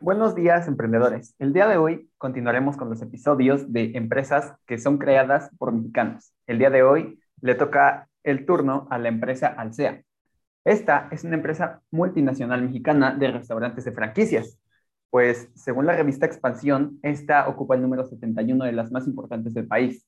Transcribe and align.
Buenos 0.00 0.34
días, 0.34 0.66
emprendedores. 0.66 1.34
El 1.38 1.52
día 1.52 1.68
de 1.68 1.76
hoy 1.76 2.10
continuaremos 2.18 2.76
con 2.76 2.90
los 2.90 3.00
episodios 3.00 3.72
de 3.72 3.92
empresas 3.94 4.54
que 4.66 4.76
son 4.78 4.98
creadas 4.98 5.50
por 5.56 5.72
mexicanos. 5.72 6.34
El 6.46 6.58
día 6.58 6.68
de 6.70 6.82
hoy 6.82 7.20
le 7.40 7.54
toca 7.54 8.08
el 8.22 8.44
turno 8.44 8.86
a 8.90 8.98
la 8.98 9.08
empresa 9.08 9.46
Alsea. 9.46 10.02
Esta 10.64 11.08
es 11.12 11.24
una 11.24 11.36
empresa 11.36 11.80
multinacional 11.90 12.62
mexicana 12.62 13.14
de 13.14 13.30
restaurantes 13.30 13.84
de 13.84 13.92
franquicias, 13.92 14.58
pues 15.10 15.48
según 15.54 15.86
la 15.86 15.96
revista 15.96 16.26
Expansión, 16.26 16.98
esta 17.02 17.48
ocupa 17.48 17.76
el 17.76 17.82
número 17.82 18.04
71 18.04 18.64
de 18.64 18.72
las 18.72 18.90
más 18.90 19.06
importantes 19.06 19.54
del 19.54 19.68
país. 19.68 20.04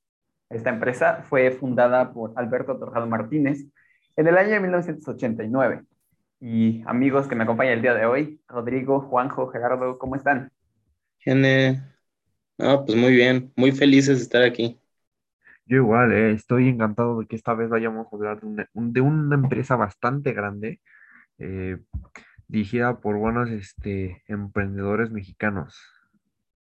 Esta 0.51 0.71
empresa 0.71 1.23
fue 1.29 1.53
fundada 1.53 2.13
por 2.13 2.33
Alberto 2.37 2.77
Torrado 2.77 3.07
Martínez 3.07 3.65
en 4.17 4.27
el 4.27 4.37
año 4.37 4.61
1989 4.61 5.85
y 6.41 6.83
amigos 6.87 7.27
que 7.27 7.35
me 7.35 7.45
acompañan 7.45 7.75
el 7.75 7.83
día 7.83 7.95
de 7.95 8.07
hoy, 8.07 8.41
Rodrigo, 8.49 9.01
Juanjo, 9.01 9.49
Gerardo, 9.49 9.99
¿cómo 9.99 10.17
están? 10.17 10.51
Gene. 11.19 11.83
Ah, 12.59 12.83
pues 12.85 12.97
muy 12.97 13.15
bien, 13.15 13.53
muy 13.57 13.73
felices 13.73 14.19
de 14.19 14.23
estar 14.23 14.43
aquí. 14.43 14.79
Yo 15.67 15.79
igual, 15.79 16.13
eh, 16.13 16.33
estoy 16.33 16.69
encantado 16.69 17.19
de 17.19 17.27
que 17.27 17.37
esta 17.37 17.55
vez 17.55 17.69
vayamos 17.69 18.07
a 18.07 18.17
hablar 18.17 18.41
de 18.41 18.47
una, 18.47 18.69
de 18.73 19.01
una 19.01 19.35
empresa 19.35 19.77
bastante 19.77 20.33
grande, 20.33 20.81
eh, 21.39 21.79
dirigida 22.49 23.01
por 23.01 23.17
buenos 23.17 23.51
este, 23.51 24.23
emprendedores 24.29 25.11
mexicanos. 25.11 25.77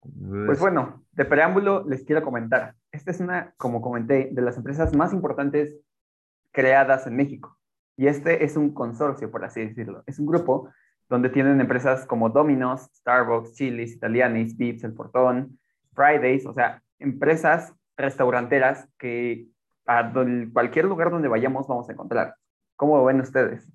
Pues 0.01 0.59
bueno, 0.59 1.05
de 1.11 1.25
preámbulo 1.25 1.85
les 1.87 2.03
quiero 2.03 2.23
comentar. 2.23 2.75
Esta 2.91 3.11
es 3.11 3.19
una, 3.19 3.53
como 3.57 3.81
comenté, 3.81 4.29
de 4.31 4.41
las 4.41 4.57
empresas 4.57 4.95
más 4.95 5.13
importantes 5.13 5.77
creadas 6.51 7.05
en 7.07 7.15
México. 7.15 7.58
Y 7.99 8.07
este 8.07 8.45
es 8.45 8.55
un 8.55 8.73
consorcio, 8.73 9.29
por 9.29 9.43
así 9.43 9.59
decirlo. 9.59 10.05
Es 10.07 10.19
un 10.19 10.25
grupo 10.25 10.69
donde 11.09 11.27
tienen 11.27 11.59
empresas 11.59 12.05
como 12.05 12.29
Domino's, 12.29 12.87
Starbucks, 12.95 13.55
Chili's, 13.55 13.91
Italianis, 13.91 14.55
Vips, 14.55 14.85
El 14.85 14.93
Portón, 14.93 15.59
Fridays, 15.93 16.45
o 16.45 16.53
sea, 16.53 16.81
empresas 16.97 17.73
restauranteras 17.97 18.87
que 18.97 19.47
a 19.85 20.13
cualquier 20.53 20.85
lugar 20.85 21.11
donde 21.11 21.27
vayamos 21.27 21.67
vamos 21.67 21.89
a 21.89 21.91
encontrar. 21.91 22.35
¿Cómo 22.77 23.03
ven 23.03 23.19
ustedes? 23.19 23.69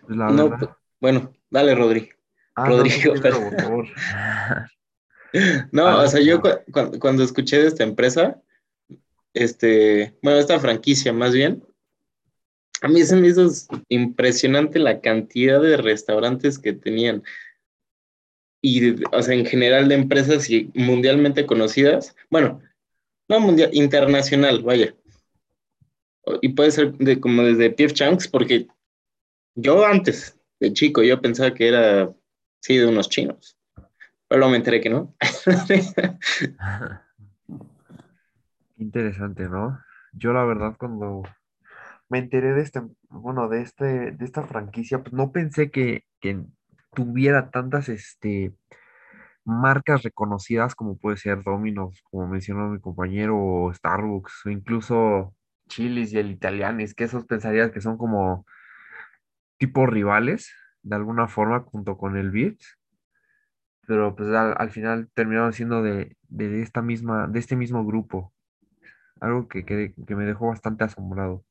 Pues 0.00 0.18
no, 0.18 0.58
bueno, 1.00 1.32
dale, 1.48 1.76
Rodri. 1.76 2.10
Ah, 2.56 2.66
Rodrigo. 2.66 3.14
No, 5.70 5.98
o 5.98 6.06
sea, 6.06 6.22
yo 6.22 6.40
cuando 6.98 7.22
escuché 7.22 7.58
de 7.58 7.66
esta 7.66 7.84
empresa, 7.84 8.40
este, 9.34 10.16
bueno, 10.22 10.38
esta 10.38 10.58
franquicia 10.58 11.12
más 11.12 11.34
bien, 11.34 11.62
a 12.82 12.88
mí 12.88 13.02
se 13.02 13.16
me 13.16 13.28
hizo 13.28 13.48
impresionante 13.88 14.78
la 14.78 15.00
cantidad 15.00 15.60
de 15.60 15.76
restaurantes 15.76 16.58
que 16.58 16.72
tenían. 16.72 17.22
Y, 18.62 19.02
o 19.14 19.22
sea, 19.22 19.34
en 19.34 19.46
general 19.46 19.88
de 19.88 19.94
empresas 19.94 20.50
y 20.50 20.70
mundialmente 20.74 21.46
conocidas. 21.46 22.14
Bueno, 22.30 22.60
no 23.28 23.40
mundial, 23.40 23.70
internacional, 23.72 24.62
vaya. 24.62 24.94
Y 26.42 26.50
puede 26.50 26.70
ser 26.70 26.92
de, 26.94 27.20
como 27.20 27.42
desde 27.42 27.70
Pief 27.70 27.92
Chunks, 27.92 28.28
porque 28.28 28.66
yo 29.54 29.86
antes, 29.86 30.38
de 30.60 30.72
chico, 30.72 31.02
yo 31.02 31.20
pensaba 31.20 31.54
que 31.54 31.68
era, 31.68 32.12
sí, 32.60 32.76
de 32.76 32.86
unos 32.86 33.08
chinos. 33.08 33.56
Pero 34.28 34.48
me 34.48 34.56
enteré 34.56 34.80
que 34.80 34.90
no. 34.90 35.14
Interesante, 38.76 39.48
¿no? 39.48 39.80
Yo 40.12 40.32
la 40.32 40.44
verdad 40.44 40.74
cuando 40.76 41.22
me 42.08 42.18
enteré 42.18 42.54
de 42.54 42.62
este, 42.62 42.82
bueno, 43.08 43.48
de 43.48 43.62
este, 43.62 44.12
de 44.12 44.24
esta 44.24 44.42
franquicia, 44.44 45.02
pues 45.02 45.12
no 45.12 45.32
pensé 45.32 45.70
que, 45.70 46.04
tuviera 46.94 47.50
tantas 47.50 47.88
este, 47.90 48.54
marcas 49.44 50.02
reconocidas 50.02 50.74
como 50.74 50.98
puede 50.98 51.18
ser 51.18 51.42
Domino's, 51.44 52.02
como 52.10 52.26
mencionó 52.26 52.68
mi 52.70 52.80
compañero, 52.80 53.36
o 53.38 53.72
Starbucks, 53.72 54.46
o 54.46 54.50
incluso 54.50 55.34
Chili's 55.68 56.12
y 56.12 56.18
el 56.18 56.30
Italianis, 56.30 56.94
que 56.94 57.04
esos 57.04 57.26
pensarías 57.26 57.70
que 57.70 57.80
son 57.80 57.98
como 57.98 58.46
tipo 59.58 59.86
rivales, 59.86 60.52
de 60.82 60.96
alguna 60.96 61.28
forma, 61.28 61.60
junto 61.60 61.96
con 61.98 62.16
el 62.16 62.30
Vips, 62.30 62.78
pero 63.86 64.16
pues 64.16 64.30
al, 64.30 64.70
final 64.70 65.08
terminaron 65.14 65.52
siendo 65.52 65.82
de, 65.82 66.16
esta 66.62 66.82
misma, 66.82 67.28
de 67.28 67.38
este 67.38 67.56
mismo 67.56 67.84
grupo, 67.84 68.32
algo 69.20 69.48
que, 69.48 69.64
que 69.64 70.16
me 70.16 70.24
dejó 70.24 70.48
bastante 70.48 70.84
asombrado. 70.84 71.45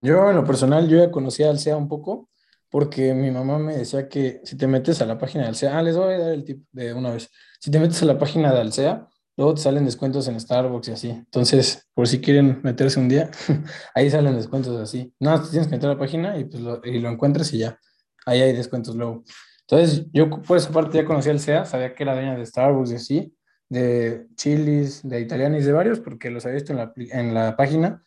Yo, 0.00 0.30
en 0.30 0.36
lo 0.36 0.44
personal, 0.44 0.88
yo 0.88 0.98
ya 0.98 1.10
conocía 1.10 1.50
al 1.50 1.58
SEA 1.58 1.76
un 1.76 1.88
poco, 1.88 2.28
porque 2.70 3.14
mi 3.14 3.30
mamá 3.30 3.58
me 3.58 3.76
decía 3.76 4.08
que 4.08 4.40
si 4.44 4.56
te 4.56 4.66
metes 4.66 5.00
a 5.00 5.06
la 5.06 5.18
página 5.18 5.44
de 5.44 5.48
Alsea, 5.48 5.78
ah, 5.78 5.82
les 5.82 5.96
voy 5.96 6.14
a 6.14 6.18
dar 6.18 6.32
el 6.32 6.44
tip 6.44 6.64
de 6.72 6.92
una 6.92 7.10
vez. 7.10 7.30
Si 7.60 7.70
te 7.70 7.78
metes 7.78 8.02
a 8.02 8.06
la 8.06 8.18
página 8.18 8.52
de 8.52 8.60
Alsea, 8.60 9.08
luego 9.36 9.54
te 9.54 9.62
salen 9.62 9.84
descuentos 9.84 10.28
en 10.28 10.38
Starbucks 10.38 10.88
y 10.88 10.92
así. 10.92 11.10
Entonces, 11.10 11.88
por 11.94 12.08
si 12.08 12.20
quieren 12.20 12.60
meterse 12.62 12.98
un 12.98 13.08
día, 13.08 13.30
ahí 13.94 14.10
salen 14.10 14.36
descuentos 14.36 14.78
así. 14.80 15.14
No, 15.20 15.40
te 15.42 15.50
tienes 15.50 15.68
que 15.68 15.76
meter 15.76 15.90
a 15.90 15.92
la 15.94 15.98
página 15.98 16.38
y, 16.38 16.44
pues 16.44 16.62
lo, 16.62 16.80
y 16.84 16.98
lo 16.98 17.08
encuentras 17.08 17.52
y 17.52 17.58
ya. 17.58 17.78
Ahí 18.26 18.42
hay 18.42 18.52
descuentos 18.52 18.96
luego. 18.96 19.24
Entonces, 19.68 20.06
yo 20.12 20.28
por 20.28 20.56
esa 20.56 20.70
parte 20.70 20.98
ya 20.98 21.04
conocía 21.04 21.32
al 21.32 21.40
SEA, 21.40 21.64
sabía 21.64 21.94
que 21.94 22.02
era 22.02 22.14
dueña 22.14 22.36
de 22.36 22.46
Starbucks 22.46 22.90
y 22.90 22.94
así, 22.96 23.36
de 23.68 24.26
Chili's, 24.36 25.00
de 25.02 25.20
Italianis, 25.20 25.66
de 25.66 25.72
varios, 25.72 26.00
porque 26.00 26.30
los 26.30 26.44
había 26.44 26.56
visto 26.56 26.72
en 26.72 26.78
la, 26.78 26.92
en 26.96 27.34
la 27.34 27.56
página 27.56 28.05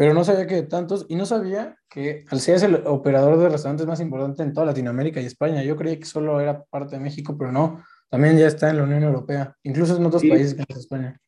pero 0.00 0.14
no 0.14 0.24
sabía 0.24 0.46
que 0.46 0.62
tantos, 0.62 1.04
y 1.10 1.14
no 1.14 1.26
sabía 1.26 1.76
que 1.90 2.24
Alsea 2.30 2.56
es 2.56 2.62
el 2.62 2.76
operador 2.86 3.38
de 3.38 3.50
restaurantes 3.50 3.86
más 3.86 4.00
importante 4.00 4.42
en 4.42 4.54
toda 4.54 4.64
Latinoamérica 4.64 5.20
y 5.20 5.26
España. 5.26 5.62
Yo 5.62 5.76
creía 5.76 5.98
que 5.98 6.06
solo 6.06 6.40
era 6.40 6.64
parte 6.64 6.96
de 6.96 7.02
México, 7.02 7.36
pero 7.38 7.52
no, 7.52 7.84
también 8.08 8.38
ya 8.38 8.46
está 8.46 8.70
en 8.70 8.78
la 8.78 8.84
Unión 8.84 9.02
Europea, 9.02 9.54
incluso 9.62 9.98
en 9.98 10.06
otros 10.06 10.22
países 10.22 10.54
que 10.54 10.60
no 10.60 10.66
es 10.70 10.78
España. 10.78 11.20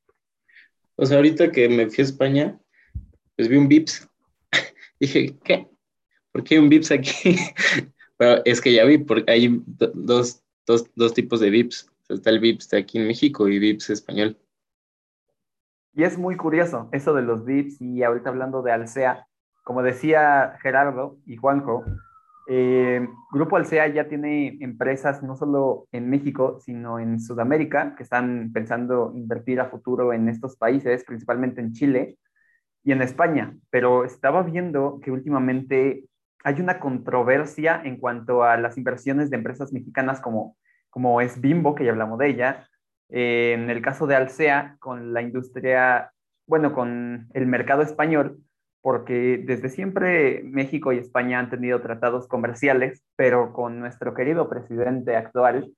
O 0.97 1.05
sea, 1.05 1.19
ahorita 1.19 1.53
que 1.53 1.69
me 1.69 1.91
fui 1.91 2.01
a 2.01 2.07
España, 2.07 2.59
pues 3.37 3.47
vi 3.47 3.57
un 3.57 3.69
Vips. 3.69 4.09
Dije, 4.99 5.37
¿qué? 5.45 5.69
¿Por 6.33 6.43
qué 6.43 6.55
hay 6.55 6.63
un 6.63 6.71
Vips 6.71 6.93
aquí? 6.93 7.37
pero 8.17 8.41
es 8.47 8.59
que 8.59 8.73
ya 8.73 8.87
vi, 8.87 8.97
porque 8.97 9.31
hay 9.31 9.61
dos, 9.67 10.43
dos, 10.67 10.87
dos 10.95 11.13
tipos 11.13 11.41
de 11.41 11.51
Vips. 11.51 11.91
Está 12.09 12.31
el 12.31 12.41
Vips 12.41 12.71
de 12.71 12.79
aquí 12.79 12.97
en 12.97 13.07
México 13.07 13.51
y 13.51 13.59
Vips 13.59 13.91
español. 13.91 14.39
Y 15.95 16.05
es 16.05 16.17
muy 16.19 16.37
curioso 16.37 16.89
eso 16.93 17.13
de 17.15 17.23
los 17.23 17.45
VIPs 17.45 17.81
y 17.81 18.03
ahorita 18.03 18.31
hablando 18.31 18.63
de 18.63 18.73
Alsea, 18.73 19.27
como 19.63 19.83
decía 19.83 20.57
Gerardo 20.63 21.19
y 21.27 21.37
Juanjo, 21.37 21.85
eh, 22.49 23.07
Grupo 23.31 23.57
Alsea 23.57 23.87
ya 23.89 24.09
tiene 24.09 24.59
empresas 24.61 25.23
no 25.23 25.37
solo 25.37 25.87
en 25.93 26.09
México, 26.09 26.59
sino 26.61 26.99
en 26.99 27.21
Sudamérica, 27.21 27.95
que 27.95 28.03
están 28.03 28.51
pensando 28.53 29.13
invertir 29.15 29.61
a 29.61 29.69
futuro 29.69 30.13
en 30.13 30.29
estos 30.29 30.57
países, 30.57 31.05
principalmente 31.05 31.61
en 31.61 31.73
Chile 31.73 32.19
y 32.83 32.93
en 32.93 33.03
España. 33.03 33.57
Pero 33.71 34.05
estaba 34.05 34.43
viendo 34.43 34.99
que 35.01 35.11
últimamente 35.11 36.05
hay 36.43 36.61
una 36.61 36.81
controversia 36.81 37.81
en 37.85 37.99
cuanto 37.99 38.43
a 38.43 38.57
las 38.57 38.77
inversiones 38.79 39.31
de 39.31 39.37
empresas 39.37 39.73
mexicanas 39.73 40.21
como, 40.21 40.57
como 40.91 41.21
es 41.21 41.41
Bimbo, 41.41 41.75
que 41.75 41.85
ya 41.85 41.93
hablamos 41.93 42.19
de 42.19 42.29
ella, 42.29 42.69
en 43.13 43.69
el 43.69 43.83
caso 43.83 44.07
de 44.07 44.17
Alsea, 44.17 44.77
con 44.81 45.13
la 45.13 45.21
industria, 45.21 46.13
bueno, 46.47 46.73
con 46.73 47.29
el 47.35 47.47
mercado 47.47 47.83
español, 47.83 48.39
porque 48.81 49.43
desde 49.45 49.69
siempre 49.69 50.43
México 50.45 50.93
y 50.93 50.99
España 50.99 51.39
han 51.39 51.51
tenido 51.51 51.83
tratados 51.83 52.27
comerciales, 52.27 53.05
pero 53.15 53.53
con 53.53 53.79
nuestro 53.79 54.15
querido 54.15 54.49
presidente 54.49 55.15
actual 55.15 55.73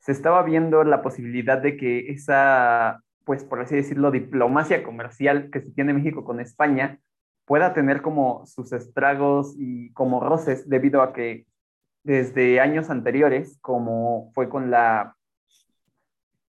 se 0.00 0.12
estaba 0.12 0.42
viendo 0.42 0.84
la 0.84 1.02
posibilidad 1.02 1.58
de 1.58 1.76
que 1.76 2.10
esa, 2.10 3.00
pues 3.24 3.42
por 3.42 3.60
así 3.60 3.74
decirlo, 3.74 4.10
diplomacia 4.10 4.84
comercial 4.84 5.50
que 5.50 5.62
se 5.62 5.72
tiene 5.72 5.94
México 5.94 6.24
con 6.24 6.40
España 6.40 7.00
pueda 7.46 7.72
tener 7.72 8.02
como 8.02 8.44
sus 8.46 8.72
estragos 8.72 9.54
y 9.58 9.92
como 9.92 10.20
roces 10.20 10.68
debido 10.68 11.00
a 11.00 11.12
que 11.12 11.46
desde 12.04 12.60
años 12.60 12.90
anteriores, 12.90 13.58
como 13.62 14.30
fue 14.34 14.48
con 14.48 14.70
la 14.70 15.16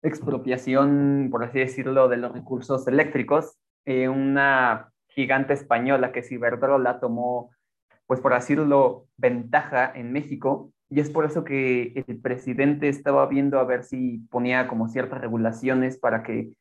expropiación, 0.02 1.30
por 1.32 1.44
así 1.44 1.60
decirlo, 1.60 2.08
de 2.08 2.18
los 2.18 2.34
recursos 2.34 2.88
eléctricos. 2.88 3.58
Eh, 3.86 4.10
una 4.10 4.92
gigante 5.08 5.54
española 5.54 6.12
que 6.12 6.20
es 6.20 6.32
Iberdrola 6.32 7.00
tomó, 7.00 7.52
pues 8.06 8.20
por 8.20 8.34
así 8.34 8.56
decirlo, 8.56 9.08
ventaja 9.18 9.92
en 9.94 10.12
México 10.12 10.72
y 10.90 11.00
es 11.00 11.10
por 11.10 11.26
eso 11.26 11.44
que 11.44 11.94
el 12.08 12.20
presidente 12.20 12.88
estaba 12.88 13.26
viendo 13.28 13.60
a 13.60 13.66
ver 13.66 13.84
si 13.84 14.20
ponía 14.30 14.68
como 14.68 14.88
ciertas 14.88 15.20
regulaciones 15.20 15.98
para 15.98 16.24
que 16.24 16.54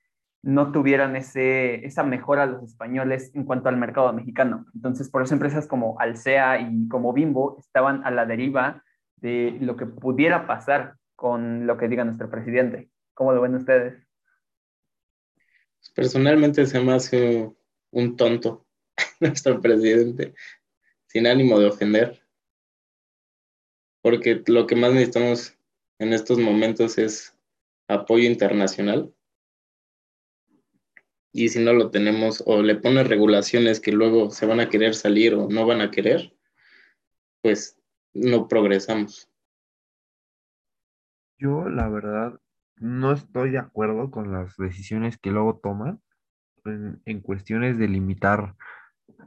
no 0.42 0.72
tuvieran 0.72 1.16
ese, 1.16 1.86
esa 1.86 2.02
mejora 2.02 2.46
los 2.46 2.62
españoles 2.62 3.32
en 3.34 3.44
cuanto 3.44 3.68
al 3.68 3.76
mercado 3.76 4.12
mexicano. 4.12 4.66
Entonces, 4.74 5.10
por 5.10 5.22
eso 5.22 5.34
empresas 5.34 5.66
como 5.66 5.98
Alsea 6.00 6.60
y 6.60 6.88
como 6.88 7.12
Bimbo 7.12 7.56
estaban 7.58 8.04
a 8.04 8.10
la 8.10 8.26
deriva 8.26 8.82
de 9.16 9.56
lo 9.60 9.76
que 9.76 9.86
pudiera 9.86 10.46
pasar 10.46 10.94
con 11.14 11.66
lo 11.66 11.76
que 11.76 11.88
diga 11.88 12.04
nuestro 12.04 12.30
presidente. 12.30 12.90
¿Cómo 13.16 13.32
lo 13.32 13.40
ven 13.40 13.54
ustedes? 13.54 14.06
Personalmente 15.94 16.66
se 16.66 16.78
me 16.80 16.92
hace 16.92 17.50
un 17.90 18.14
tonto 18.14 18.66
nuestro 19.20 19.58
presidente, 19.62 20.34
sin 21.06 21.26
ánimo 21.26 21.58
de 21.58 21.66
ofender. 21.66 22.22
porque 24.02 24.44
lo 24.46 24.66
que 24.66 24.76
más 24.76 24.92
necesitamos 24.92 25.58
en 25.98 26.12
estos 26.12 26.38
momentos 26.38 26.98
es 26.98 27.36
apoyo 27.88 28.26
internacional. 28.26 29.12
Y 31.32 31.48
si 31.48 31.58
no 31.64 31.72
lo 31.72 31.90
tenemos 31.90 32.42
o 32.46 32.60
le 32.60 32.76
pones 32.76 33.08
regulaciones 33.08 33.80
que 33.80 33.92
luego 33.92 34.30
se 34.30 34.44
van 34.44 34.60
a 34.60 34.68
querer 34.68 34.94
salir 34.94 35.34
o 35.34 35.48
no 35.48 35.66
van 35.66 35.80
a 35.80 35.90
querer, 35.90 36.36
pues 37.40 37.78
no 38.12 38.46
progresamos. 38.46 39.30
Yo, 41.38 41.68
la 41.68 41.88
verdad, 41.88 42.40
no 42.78 43.12
estoy 43.12 43.50
de 43.50 43.58
acuerdo 43.58 44.10
con 44.10 44.32
las 44.32 44.56
decisiones 44.56 45.18
que 45.18 45.30
luego 45.30 45.58
toman 45.62 46.00
en, 46.64 47.20
cuestiones 47.20 47.78
de 47.78 47.88
limitar 47.88 48.54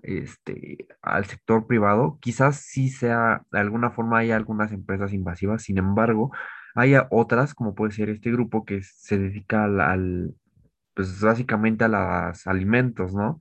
este, 0.04 0.88
al 1.02 1.26
sector 1.26 1.68
privado. 1.68 2.18
Quizás 2.22 2.58
sí 2.58 2.90
sea, 2.90 3.44
de 3.52 3.60
alguna 3.60 3.92
forma 3.92 4.20
hay 4.20 4.32
algunas 4.32 4.72
empresas 4.72 5.14
invasivas, 5.14 5.64
sin 5.64 5.78
embargo, 5.78 6.32
hay 6.76 6.96
otras, 7.10 7.54
como 7.54 7.76
puede 7.76 7.92
ser 7.94 8.10
este 8.10 8.32
grupo 8.32 8.66
que 8.66 8.82
se 8.84 9.18
dedica 9.18 9.66
al, 9.66 9.82
al, 9.82 10.36
pues 10.94 11.22
básicamente 11.22 11.86
a 11.86 11.88
los 11.88 12.48
alimentos, 12.48 13.14
¿no? 13.14 13.40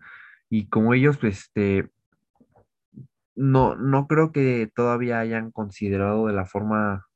Y 0.51 0.69
como 0.69 0.95
ellos, 0.95 1.19
pues, 1.19 1.41
este, 1.41 1.91
no, 3.37 3.77
no 3.77 4.07
creo 4.07 4.33
que 4.33 4.71
todavía 4.75 5.21
hayan 5.21 5.51
considerado 5.53 6.27
de 6.27 6.33
la 6.33 6.47
forma 6.47 7.08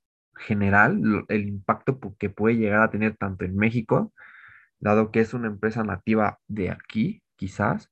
general 0.43 1.25
el 1.29 1.49
impacto 1.49 1.99
que 2.19 2.31
puede 2.31 2.56
llegar 2.56 2.83
a 2.83 2.91
tener 2.91 3.17
tanto 3.17 3.44
en 3.44 3.56
México, 3.56 4.12
dado 4.81 5.11
que 5.11 5.21
es 5.21 5.35
una 5.35 5.49
empresa 5.49 5.85
nativa 5.85 6.39
de 6.49 6.71
aquí, 6.71 7.23
quizás, 7.37 7.91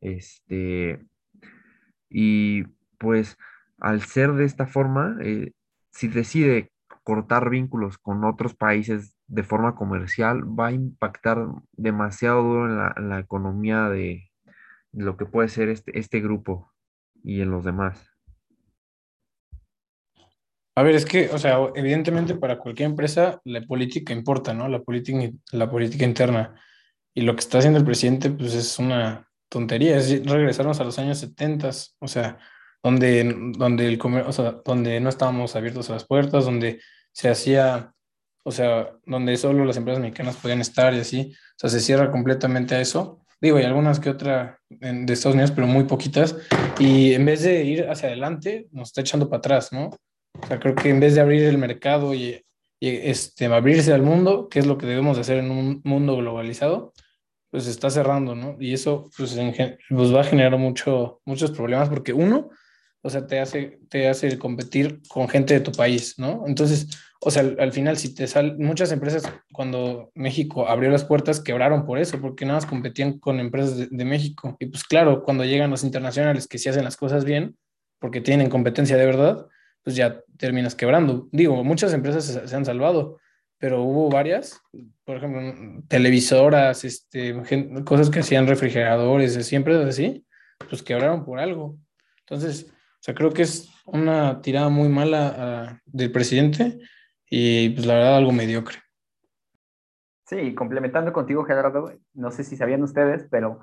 este, 0.00 1.04
y 2.08 2.64
pues 2.98 3.36
al 3.78 4.02
ser 4.02 4.32
de 4.34 4.44
esta 4.44 4.66
forma, 4.66 5.16
eh, 5.20 5.52
si 5.90 6.08
decide 6.08 6.72
cortar 7.02 7.50
vínculos 7.50 7.98
con 7.98 8.24
otros 8.24 8.54
países 8.54 9.16
de 9.26 9.42
forma 9.42 9.74
comercial, 9.74 10.42
va 10.44 10.68
a 10.68 10.72
impactar 10.72 11.46
demasiado 11.72 12.42
duro 12.42 12.66
en 12.66 12.76
la, 12.78 12.94
en 12.96 13.08
la 13.08 13.18
economía 13.20 13.88
de 13.88 14.30
lo 14.92 15.16
que 15.16 15.26
puede 15.26 15.48
ser 15.48 15.68
este, 15.68 15.98
este 15.98 16.20
grupo 16.20 16.72
y 17.22 17.42
en 17.42 17.50
los 17.50 17.64
demás. 17.64 18.15
A 20.78 20.82
ver, 20.82 20.94
es 20.94 21.06
que, 21.06 21.30
o 21.30 21.38
sea, 21.38 21.58
evidentemente 21.74 22.34
para 22.34 22.58
cualquier 22.58 22.90
empresa 22.90 23.40
la 23.44 23.62
política 23.62 24.12
importa, 24.12 24.52
¿no? 24.52 24.68
La 24.68 24.80
política, 24.82 25.18
la 25.52 25.70
política 25.70 26.04
interna. 26.04 26.54
Y 27.14 27.22
lo 27.22 27.34
que 27.34 27.40
está 27.40 27.58
haciendo 27.58 27.78
el 27.78 27.84
presidente, 27.86 28.30
pues 28.30 28.54
es 28.54 28.78
una 28.78 29.26
tontería, 29.48 29.96
es 29.96 30.24
regresarnos 30.26 30.78
a 30.80 30.84
los 30.84 30.98
años 30.98 31.16
70, 31.18 31.70
o 31.98 32.08
sea, 32.08 32.38
donde, 32.82 33.52
donde, 33.56 33.86
el 33.88 33.98
comer- 33.98 34.26
o 34.26 34.32
sea, 34.32 34.60
donde 34.64 35.00
no 35.00 35.08
estábamos 35.08 35.56
abiertos 35.56 35.88
a 35.88 35.94
las 35.94 36.04
puertas, 36.04 36.44
donde 36.44 36.80
se 37.10 37.30
hacía, 37.30 37.94
o 38.44 38.52
sea, 38.52 38.90
donde 39.06 39.36
solo 39.38 39.64
las 39.64 39.78
empresas 39.78 40.02
mexicanas 40.02 40.36
podían 40.36 40.60
estar 40.60 40.92
y 40.92 40.98
así, 41.00 41.32
o 41.32 41.58
sea, 41.58 41.70
se 41.70 41.80
cierra 41.80 42.10
completamente 42.10 42.74
a 42.74 42.82
eso. 42.82 43.24
Digo, 43.40 43.56
hay 43.56 43.64
algunas 43.64 43.98
que 43.98 44.10
otra 44.10 44.60
de 44.68 45.10
Estados 45.12 45.34
Unidos, 45.36 45.52
pero 45.52 45.66
muy 45.66 45.84
poquitas, 45.84 46.36
y 46.78 47.14
en 47.14 47.24
vez 47.24 47.42
de 47.42 47.64
ir 47.64 47.88
hacia 47.88 48.08
adelante, 48.08 48.68
nos 48.72 48.88
está 48.88 49.00
echando 49.00 49.30
para 49.30 49.38
atrás, 49.38 49.72
¿no? 49.72 49.90
O 50.42 50.46
sea, 50.46 50.60
creo 50.60 50.74
que 50.74 50.90
en 50.90 51.00
vez 51.00 51.14
de 51.14 51.20
abrir 51.20 51.42
el 51.44 51.58
mercado 51.58 52.14
y, 52.14 52.44
y, 52.80 52.88
este, 52.88 53.46
abrirse 53.46 53.92
al 53.92 54.02
mundo, 54.02 54.48
que 54.48 54.58
es 54.58 54.66
lo 54.66 54.78
que 54.78 54.86
debemos 54.86 55.16
de 55.16 55.22
hacer 55.22 55.38
en 55.38 55.50
un 55.50 55.80
mundo 55.84 56.16
globalizado, 56.16 56.92
pues 57.50 57.64
se 57.64 57.70
está 57.70 57.90
cerrando, 57.90 58.34
¿no? 58.34 58.56
Y 58.60 58.74
eso 58.74 59.10
pues, 59.16 59.36
en 59.36 59.54
pues 59.88 60.14
va 60.14 60.20
a 60.20 60.24
generar 60.24 60.58
mucho, 60.58 61.20
muchos 61.24 61.50
problemas 61.52 61.88
porque 61.88 62.12
uno, 62.12 62.50
o 63.02 63.10
sea, 63.10 63.26
te 63.26 63.40
hace, 63.40 63.78
te 63.88 64.08
hace 64.08 64.38
competir 64.38 65.00
con 65.08 65.28
gente 65.28 65.54
de 65.54 65.60
tu 65.60 65.72
país, 65.72 66.18
¿no? 66.18 66.44
Entonces, 66.46 66.88
o 67.20 67.30
sea, 67.30 67.42
al, 67.42 67.56
al 67.58 67.72
final, 67.72 67.96
si 67.96 68.14
te 68.14 68.26
salen 68.26 68.58
muchas 68.58 68.92
empresas, 68.92 69.24
cuando 69.52 70.10
México 70.14 70.68
abrió 70.68 70.90
las 70.90 71.04
puertas, 71.04 71.40
quebraron 71.40 71.86
por 71.86 71.98
eso, 71.98 72.20
porque 72.20 72.44
nada 72.44 72.58
más 72.58 72.66
competían 72.66 73.18
con 73.18 73.40
empresas 73.40 73.76
de, 73.78 73.88
de 73.90 74.04
México. 74.04 74.56
Y 74.58 74.66
pues 74.66 74.84
claro, 74.84 75.22
cuando 75.22 75.44
llegan 75.44 75.70
los 75.70 75.84
internacionales 75.84 76.46
que 76.46 76.58
sí 76.58 76.68
hacen 76.68 76.84
las 76.84 76.96
cosas 76.96 77.24
bien, 77.24 77.56
porque 78.00 78.20
tienen 78.20 78.50
competencia 78.50 78.96
de 78.96 79.06
verdad, 79.06 79.46
pues 79.82 79.96
ya 79.96 80.20
terminas 80.38 80.74
quebrando. 80.74 81.28
Digo, 81.32 81.62
muchas 81.64 81.92
empresas 81.92 82.24
se, 82.24 82.48
se 82.48 82.56
han 82.56 82.64
salvado, 82.64 83.18
pero 83.58 83.82
hubo 83.82 84.10
varias, 84.10 84.60
por 85.04 85.16
ejemplo, 85.16 85.82
televisoras, 85.88 86.84
este, 86.84 87.34
cosas 87.84 88.10
que 88.10 88.20
hacían 88.20 88.46
refrigeradores, 88.46 89.34
siempre 89.46 89.82
así, 89.82 90.26
pues 90.68 90.82
quebraron 90.82 91.24
por 91.24 91.38
algo. 91.38 91.78
Entonces, 92.20 92.70
o 92.70 92.98
sea, 93.00 93.14
creo 93.14 93.32
que 93.32 93.42
es 93.42 93.70
una 93.86 94.40
tirada 94.42 94.68
muy 94.68 94.88
mala 94.88 95.34
ah, 95.38 95.80
del 95.86 96.12
presidente 96.12 96.78
y 97.28 97.70
pues 97.70 97.86
la 97.86 97.94
verdad 97.94 98.16
algo 98.16 98.32
mediocre. 98.32 98.78
Sí, 100.26 100.54
complementando 100.54 101.12
contigo, 101.12 101.44
Gerardo, 101.44 101.92
no 102.14 102.30
sé 102.32 102.42
si 102.42 102.56
sabían 102.56 102.82
ustedes, 102.82 103.26
pero 103.30 103.60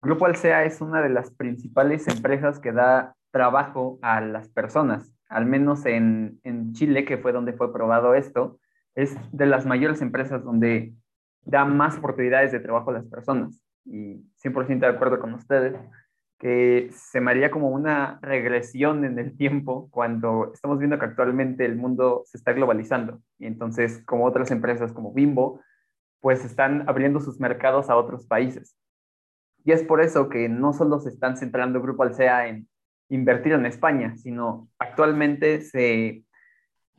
Grupo 0.00 0.26
Alsea 0.26 0.64
es 0.64 0.80
una 0.80 1.02
de 1.02 1.08
las 1.08 1.30
principales 1.32 2.06
empresas 2.08 2.60
que 2.60 2.72
da 2.72 3.16
trabajo 3.32 3.98
a 4.00 4.20
las 4.20 4.48
personas, 4.48 5.12
al 5.28 5.46
menos 5.46 5.86
en, 5.86 6.40
en 6.44 6.72
Chile, 6.72 7.04
que 7.04 7.18
fue 7.18 7.32
donde 7.32 7.52
fue 7.52 7.72
probado 7.72 8.14
esto, 8.14 8.58
es 8.94 9.16
de 9.32 9.46
las 9.46 9.66
mayores 9.66 10.00
empresas 10.02 10.44
donde 10.44 10.94
da 11.42 11.64
más 11.64 11.98
oportunidades 11.98 12.52
de 12.52 12.60
trabajo 12.60 12.90
a 12.90 12.94
las 12.94 13.06
personas. 13.06 13.62
Y 13.84 14.24
100% 14.42 14.80
de 14.80 14.86
acuerdo 14.86 15.20
con 15.20 15.34
ustedes, 15.34 15.76
que 16.38 16.90
se 16.92 17.20
me 17.20 17.30
haría 17.30 17.50
como 17.50 17.70
una 17.70 18.18
regresión 18.22 19.04
en 19.04 19.18
el 19.18 19.36
tiempo 19.36 19.88
cuando 19.90 20.52
estamos 20.52 20.78
viendo 20.78 20.98
que 20.98 21.06
actualmente 21.06 21.64
el 21.64 21.76
mundo 21.76 22.22
se 22.26 22.38
está 22.38 22.52
globalizando. 22.52 23.20
Y 23.38 23.46
entonces, 23.46 24.02
como 24.04 24.26
otras 24.26 24.50
empresas 24.50 24.92
como 24.92 25.12
Bimbo, 25.12 25.60
pues 26.20 26.44
están 26.44 26.88
abriendo 26.88 27.20
sus 27.20 27.40
mercados 27.40 27.90
a 27.90 27.96
otros 27.96 28.26
países. 28.26 28.76
Y 29.64 29.72
es 29.72 29.82
por 29.82 30.00
eso 30.00 30.28
que 30.28 30.48
no 30.48 30.72
solo 30.72 30.98
se 31.00 31.08
están 31.08 31.36
centrando 31.36 31.80
Grupo 31.80 32.02
Alsea 32.02 32.48
en 32.48 32.68
invertir 33.14 33.52
en 33.52 33.66
España, 33.66 34.16
sino 34.16 34.68
actualmente 34.78 35.60
se 35.60 36.24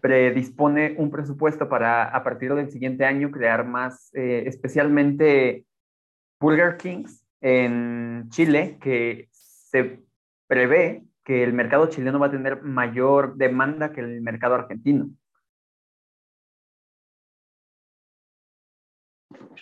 predispone 0.02 0.96
un 0.98 1.12
presupuesto 1.12 1.68
para 1.68 2.04
a 2.04 2.24
partir 2.24 2.54
del 2.54 2.72
siguiente 2.72 3.06
año 3.06 3.32
crear 3.32 3.66
más, 3.66 4.14
eh, 4.14 4.44
especialmente 4.46 5.66
Burger 6.40 6.78
Kings 6.78 7.26
en 7.42 8.28
Chile, 8.30 8.78
que 8.82 9.28
se 9.32 10.04
prevé 10.48 11.04
que 11.24 11.44
el 11.44 11.54
mercado 11.54 11.88
chileno 11.88 12.20
va 12.20 12.28
a 12.28 12.32
tener 12.32 12.62
mayor 12.62 13.36
demanda 13.36 13.92
que 13.92 14.02
el 14.02 14.22
mercado 14.22 14.56
argentino. 14.56 15.10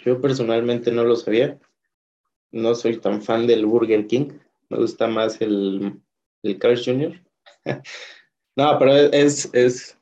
Yo 0.03 0.19
personalmente 0.19 0.91
no 0.91 1.03
lo 1.03 1.15
sabía. 1.15 1.57
No 2.51 2.75
soy 2.75 2.97
tan 2.97 3.21
fan 3.21 3.47
del 3.47 3.65
Burger 3.65 4.05
King. 4.05 4.33
Me 4.69 4.77
gusta 4.77 5.07
más 5.07 5.39
el, 5.41 6.02
el 6.43 6.59
Carl's 6.59 6.85
Jr. 6.85 7.21
no, 8.55 8.79
pero 8.79 8.95
es, 8.95 9.49
es 9.53 9.97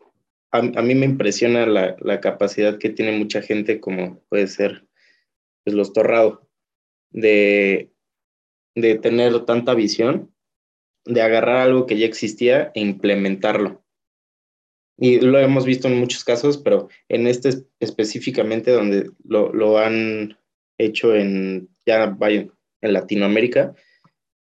a, 0.52 0.58
a, 0.58 0.82
mí 0.82 0.96
me 0.96 1.06
impresiona 1.06 1.66
la, 1.66 1.96
la, 2.00 2.20
capacidad 2.20 2.78
que 2.78 2.90
tiene 2.90 3.18
mucha 3.18 3.42
gente, 3.42 3.80
como 3.80 4.20
puede 4.30 4.48
ser 4.48 4.86
pues, 5.64 5.76
los 5.76 5.94
Torrado, 5.94 6.50
de, 7.12 7.92
de 8.76 8.96
tener 8.96 9.46
tanta 9.46 9.74
visión, 9.74 10.34
de 11.06 11.22
agarrar 11.22 11.58
algo 11.58 11.86
que 11.86 11.98
ya 11.98 12.06
existía 12.06 12.72
e 12.76 12.82
implementarlo. 12.82 13.84
Y 14.98 15.20
lo 15.20 15.40
hemos 15.40 15.66
visto 15.66 15.88
en 15.88 15.98
muchos 15.98 16.24
casos, 16.24 16.58
pero 16.58 16.90
en 17.10 17.26
este 17.26 17.66
específicamente 17.80 18.72
donde 18.72 19.10
lo, 19.24 19.52
lo 19.52 19.80
han 19.80 20.38
hecho 20.78 21.16
en, 21.16 21.70
ya 21.86 22.08
vaya, 22.08 22.48
en 22.82 22.94
Latinoamérica, 22.94 23.74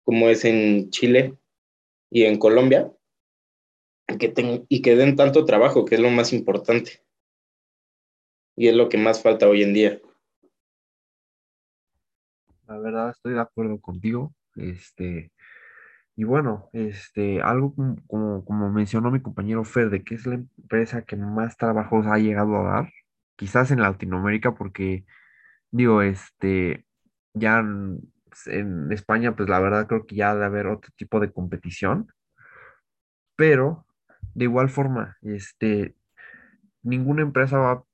como 0.03 0.29
es 0.29 0.43
en 0.43 0.89
Chile 0.89 1.38
y 2.09 2.23
en 2.23 2.37
Colombia, 2.37 2.91
que 4.19 4.29
ten, 4.29 4.65
y 4.69 4.81
que 4.81 4.95
den 4.95 5.15
tanto 5.15 5.45
trabajo, 5.45 5.85
que 5.85 5.95
es 5.95 6.01
lo 6.01 6.09
más 6.09 6.33
importante. 6.33 7.03
Y 8.55 8.67
es 8.67 8.75
lo 8.75 8.89
que 8.89 8.97
más 8.97 9.21
falta 9.21 9.47
hoy 9.47 9.63
en 9.63 9.73
día. 9.73 10.01
La 12.67 12.77
verdad, 12.77 13.11
estoy 13.11 13.33
de 13.33 13.41
acuerdo 13.41 13.79
contigo. 13.79 14.33
Este, 14.55 15.31
y 16.15 16.23
bueno, 16.23 16.69
este, 16.73 17.41
algo 17.41 17.73
como, 18.07 18.43
como, 18.43 18.69
mencionó 18.71 19.11
mi 19.11 19.21
compañero 19.21 19.63
Fer, 19.63 19.89
de 19.89 20.03
que 20.03 20.15
es 20.15 20.25
la 20.25 20.35
empresa 20.35 21.03
que 21.03 21.15
más 21.15 21.57
trabajos 21.57 22.05
ha 22.07 22.17
llegado 22.17 22.57
a 22.57 22.63
dar, 22.63 22.93
quizás 23.35 23.71
en 23.71 23.81
Latinoamérica, 23.81 24.55
porque 24.55 25.05
digo, 25.71 26.01
este, 26.01 26.85
ya 27.33 27.63
en, 28.47 28.85
en 28.85 28.91
España, 28.91 29.35
pues 29.35 29.49
la 29.49 29.59
verdad 29.59 29.87
creo 29.87 30.05
que 30.05 30.15
ya 30.15 30.33
debe 30.33 30.45
haber 30.45 30.67
otro 30.67 30.91
tipo 30.97 31.19
de 31.19 31.31
competición, 31.31 32.07
pero 33.35 33.85
de 34.33 34.45
igual 34.45 34.69
forma, 34.69 35.17
este, 35.21 35.95
ninguna 36.83 37.23
empresa 37.23 37.59
va 37.59 37.85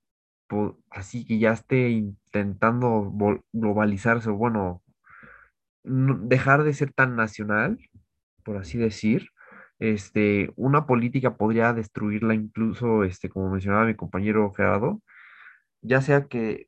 así 0.90 1.26
que 1.26 1.40
ya 1.40 1.52
esté 1.54 1.90
intentando 1.90 3.12
globalizarse, 3.54 4.30
bueno, 4.30 4.84
no- 5.84 6.18
dejar 6.20 6.64
de 6.64 6.74
ser 6.74 6.94
tan 6.94 7.16
nacional, 7.16 7.78
por 8.44 8.58
así 8.58 8.78
decir, 8.78 9.30
este, 9.80 10.52
una 10.56 10.86
política 10.88 11.38
podría 11.38 11.74
destruirla 11.74 12.34
incluso, 12.36 13.04
este, 13.04 13.30
como 13.30 13.50
mencionaba 13.52 13.86
mi 13.86 13.96
compañero 13.96 14.52
Gerardo, 14.54 15.02
ya 15.82 16.02
sea 16.02 16.28
que 16.28 16.68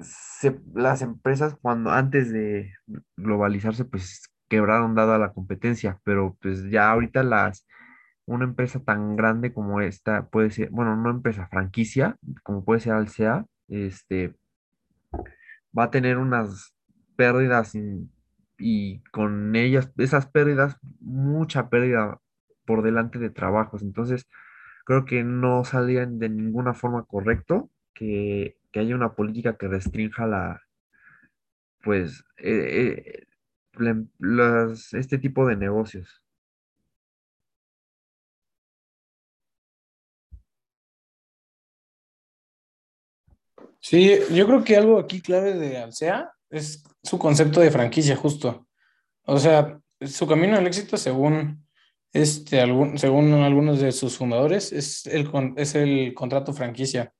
se- 0.00 0.60
las 0.74 1.02
empresas 1.02 1.56
cuando 1.60 1.90
antes 1.90 2.32
de 2.32 2.72
globalizarse, 3.16 3.84
pues 3.84 4.30
quebraron 4.48 4.94
dada 4.94 5.18
la 5.18 5.32
competencia, 5.32 6.00
pero 6.04 6.36
pues 6.40 6.70
ya 6.70 6.90
ahorita 6.90 7.22
las, 7.22 7.66
una 8.26 8.44
empresa 8.44 8.80
tan 8.84 9.16
grande 9.16 9.52
como 9.54 9.80
esta 9.80 10.28
puede 10.28 10.50
ser, 10.50 10.70
bueno, 10.70 10.96
no 10.96 11.10
empresa, 11.10 11.48
franquicia, 11.48 12.16
como 12.44 12.64
puede 12.64 12.80
ser 12.80 12.94
Alsea, 12.94 13.46
este, 13.68 14.34
va 15.76 15.84
a 15.84 15.90
tener 15.90 16.18
unas 16.18 16.74
pérdidas 17.16 17.74
y, 17.74 18.08
y 18.58 19.00
con 19.12 19.54
ellas, 19.56 19.90
esas 19.98 20.26
pérdidas, 20.26 20.76
mucha 21.00 21.68
pérdida 21.68 22.20
por 22.66 22.82
delante 22.82 23.18
de 23.18 23.30
trabajos. 23.30 23.82
Entonces, 23.82 24.26
creo 24.86 25.04
que 25.04 25.24
no 25.24 25.64
salían 25.64 26.18
de 26.18 26.28
ninguna 26.28 26.74
forma 26.74 27.04
correcto 27.04 27.70
que, 27.94 28.56
que 28.74 28.80
haya 28.80 28.96
una 28.96 29.14
política 29.14 29.56
que 29.56 29.68
restrinja 29.68 30.26
la, 30.26 30.60
pues, 31.84 32.24
eh, 32.38 32.96
eh, 32.98 33.26
em- 33.78 34.08
este 34.92 35.16
tipo 35.18 35.46
de 35.46 35.54
negocios. 35.54 36.24
Sí, 43.78 44.18
yo 44.32 44.44
creo 44.48 44.64
que 44.64 44.76
algo 44.76 44.98
aquí 44.98 45.20
clave 45.20 45.54
de 45.54 45.78
Alsea 45.78 46.32
es 46.50 46.82
su 47.04 47.16
concepto 47.16 47.60
de 47.60 47.70
franquicia, 47.70 48.16
justo. 48.16 48.66
O 49.24 49.38
sea, 49.38 49.78
su 50.00 50.26
camino 50.26 50.56
al 50.56 50.66
éxito, 50.66 50.96
según, 50.96 51.64
este, 52.12 52.60
según 52.96 53.34
algunos 53.34 53.78
de 53.80 53.92
sus 53.92 54.16
fundadores, 54.16 54.72
es 54.72 55.06
el, 55.06 55.30
es 55.56 55.76
el 55.76 56.12
contrato 56.12 56.52
franquicia. 56.52 57.14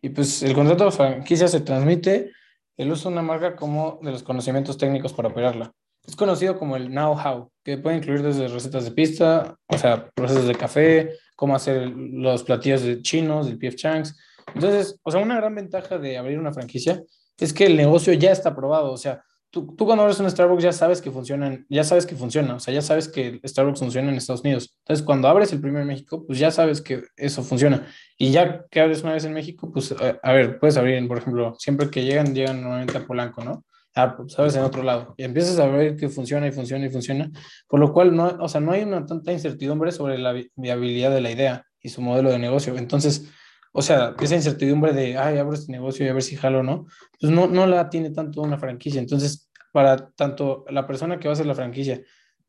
Y 0.00 0.10
pues 0.10 0.42
el 0.42 0.54
contrato 0.54 0.84
de 0.84 0.90
franquicia 0.92 1.48
se 1.48 1.60
transmite 1.60 2.32
el 2.76 2.92
uso 2.92 3.08
de 3.08 3.14
una 3.14 3.22
marca 3.22 3.56
como 3.56 3.98
de 4.02 4.12
los 4.12 4.22
conocimientos 4.22 4.78
técnicos 4.78 5.12
para 5.12 5.28
operarla. 5.28 5.72
Es 6.06 6.16
conocido 6.16 6.58
como 6.58 6.76
el 6.76 6.88
know-how, 6.88 7.50
que 7.62 7.76
puede 7.76 7.96
incluir 7.96 8.22
desde 8.22 8.48
recetas 8.48 8.84
de 8.84 8.92
pista, 8.92 9.56
o 9.66 9.76
sea, 9.76 10.08
procesos 10.14 10.46
de 10.46 10.54
café, 10.54 11.10
cómo 11.36 11.54
hacer 11.54 11.90
los 11.90 12.44
platillos 12.44 12.82
de 12.82 13.02
chinos, 13.02 13.46
del 13.46 13.58
PF 13.58 13.76
Chang's. 13.76 14.16
Entonces, 14.54 14.98
o 15.02 15.10
sea, 15.10 15.20
una 15.20 15.36
gran 15.36 15.54
ventaja 15.54 15.98
de 15.98 16.16
abrir 16.16 16.38
una 16.38 16.52
franquicia 16.52 17.02
es 17.36 17.52
que 17.52 17.66
el 17.66 17.76
negocio 17.76 18.12
ya 18.14 18.32
está 18.32 18.54
probado. 18.54 18.92
O 18.92 18.96
sea, 18.96 19.22
tú, 19.60 19.74
tú 19.76 19.84
cuando 19.86 20.02
abres 20.02 20.20
un 20.20 20.30
Starbucks 20.30 20.62
ya 20.62 20.72
sabes 20.72 21.00
que 21.00 21.10
funcionan, 21.10 21.66
ya 21.68 21.84
sabes 21.84 22.06
que 22.06 22.14
funciona, 22.16 22.54
o 22.56 22.60
sea, 22.60 22.72
ya 22.74 22.82
sabes 22.82 23.08
que 23.08 23.40
Starbucks 23.44 23.80
funciona 23.80 24.10
en 24.10 24.16
Estados 24.16 24.42
Unidos. 24.42 24.74
Entonces, 24.80 25.04
cuando 25.04 25.28
abres 25.28 25.52
el 25.52 25.60
primero 25.60 25.82
en 25.82 25.88
México, 25.88 26.24
pues 26.26 26.38
ya 26.38 26.50
sabes 26.50 26.80
que 26.80 27.02
eso 27.16 27.42
funciona. 27.42 27.86
Y 28.16 28.30
ya 28.30 28.64
que 28.70 28.80
abres 28.80 29.02
una 29.02 29.12
vez 29.12 29.24
en 29.24 29.32
México, 29.32 29.70
pues 29.72 29.92
a, 29.92 30.18
a 30.22 30.32
ver, 30.32 30.58
puedes 30.58 30.76
abrir, 30.76 31.06
por 31.08 31.18
ejemplo, 31.18 31.54
siempre 31.58 31.90
que 31.90 32.04
llegan, 32.04 32.34
llegan 32.34 32.60
normalmente 32.62 32.98
a 32.98 33.06
Polanco, 33.06 33.44
¿no? 33.44 33.64
Ah, 33.94 34.16
pues 34.16 34.54
en 34.54 34.62
otro 34.62 34.84
lado 34.84 35.14
y 35.16 35.24
empiezas 35.24 35.58
a 35.58 35.66
ver 35.66 35.96
que 35.96 36.08
funciona 36.08 36.46
y 36.46 36.52
funciona 36.52 36.86
y 36.86 36.90
funciona, 36.90 37.30
por 37.66 37.80
lo 37.80 37.92
cual 37.92 38.14
no, 38.14 38.26
o 38.38 38.48
sea, 38.48 38.60
no 38.60 38.70
hay 38.70 38.82
una 38.84 39.04
tanta 39.04 39.32
incertidumbre 39.32 39.90
sobre 39.90 40.18
la 40.18 40.32
vi- 40.32 40.52
viabilidad 40.54 41.10
de 41.10 41.20
la 41.20 41.32
idea 41.32 41.64
y 41.82 41.88
su 41.88 42.00
modelo 42.00 42.30
de 42.30 42.38
negocio. 42.38 42.76
Entonces, 42.76 43.28
o 43.72 43.82
sea, 43.82 44.14
esa 44.20 44.36
incertidumbre 44.36 44.92
de, 44.92 45.16
ay, 45.18 45.38
abro 45.38 45.54
este 45.54 45.72
negocio 45.72 46.06
y 46.06 46.08
a 46.10 46.12
ver 46.12 46.22
si 46.22 46.36
jalo 46.36 46.60
o 46.60 46.62
no, 46.62 46.86
pues 47.20 47.32
no, 47.32 47.48
no 47.48 47.66
la 47.66 47.90
tiene 47.90 48.10
tanto 48.10 48.40
una 48.42 48.58
franquicia. 48.58 49.00
Entonces, 49.00 49.47
para 49.78 50.10
tanto 50.10 50.64
la 50.70 50.88
persona 50.88 51.20
que 51.20 51.28
va 51.28 51.32
a 51.32 51.34
hacer 51.34 51.46
la 51.46 51.54
franquicia 51.54 52.00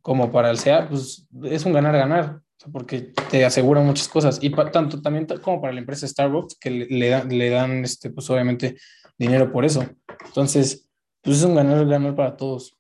como 0.01 0.31
para 0.31 0.49
el 0.49 0.57
SEA, 0.57 0.89
pues 0.89 1.27
es 1.43 1.63
un 1.63 1.73
ganar-ganar, 1.73 2.41
porque 2.71 3.13
te 3.29 3.45
asegura 3.45 3.81
muchas 3.81 4.07
cosas. 4.07 4.39
Y 4.41 4.49
tanto 4.49 4.99
también 4.99 5.27
ta- 5.27 5.39
como 5.39 5.61
para 5.61 5.71
la 5.71 5.79
empresa 5.79 6.07
Starbucks, 6.07 6.57
que 6.59 6.71
le, 6.71 6.85
le 6.87 7.09
da- 7.09 7.23
le 7.23 7.51
dan, 7.51 7.83
este, 7.83 8.09
pues 8.09 8.27
obviamente, 8.31 8.77
dinero 9.15 9.51
por 9.51 9.63
eso. 9.63 9.85
Entonces, 10.25 10.89
pues 11.21 11.37
es 11.37 11.43
un 11.43 11.53
ganar-ganar 11.53 12.15
para 12.15 12.35
todos. 12.35 12.75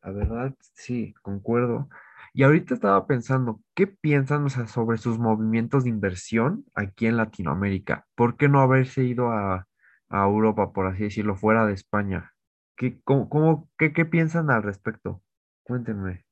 La 0.00 0.12
verdad, 0.12 0.54
sí, 0.74 1.12
concuerdo. 1.20 1.88
Y 2.34 2.44
ahorita 2.44 2.74
estaba 2.74 3.04
pensando, 3.08 3.60
¿qué 3.74 3.88
piensan, 3.88 4.48
sobre 4.48 4.98
sus 4.98 5.18
movimientos 5.18 5.82
de 5.82 5.90
inversión 5.90 6.64
aquí 6.76 7.06
en 7.06 7.16
Latinoamérica? 7.16 8.06
¿Por 8.14 8.36
qué 8.36 8.48
no 8.48 8.60
haberse 8.60 9.02
ido 9.02 9.32
a, 9.32 9.66
a 10.10 10.24
Europa, 10.24 10.72
por 10.72 10.86
así 10.86 11.04
decirlo, 11.04 11.36
fuera 11.36 11.66
de 11.66 11.74
España? 11.74 12.32
¿Qué, 12.76 13.00
cómo, 13.04 13.28
cómo- 13.28 13.70
qué, 13.78 13.92
qué 13.92 14.04
piensan 14.06 14.50
al 14.50 14.62
respecto? 14.62 15.22
Cuéntenme, 15.64 16.24